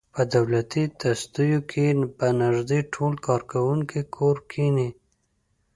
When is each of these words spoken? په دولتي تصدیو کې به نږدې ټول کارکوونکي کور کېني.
په 0.15 0.21
دولتي 0.35 0.83
تصدیو 1.01 1.59
کې 1.71 1.85
به 2.17 2.27
نږدې 2.43 2.79
ټول 2.93 3.13
کارکوونکي 3.27 3.99
کور 4.15 4.37
کېني. 4.51 4.89